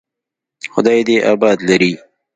[0.73, 1.93] خداى دې يې اباد لري.